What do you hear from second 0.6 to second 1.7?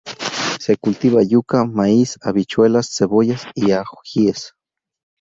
cultiva yuca,